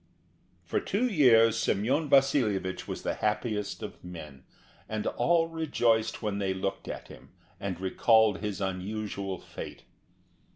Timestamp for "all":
5.05-5.47